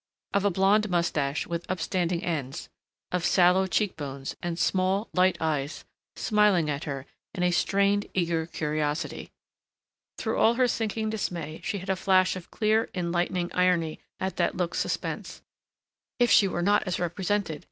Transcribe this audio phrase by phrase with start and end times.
[0.33, 2.69] of a blond mustache with upstanding ends...
[3.11, 5.85] of sallow cheek bones and small, light eyes
[6.15, 9.29] smiling at her in a strained, eager curiosity....
[10.17, 14.57] Through all her sinking dismay she had a flash of clear, enlightening irony at that
[14.57, 15.43] look's suspense.
[16.17, 17.59] If she were not as represented!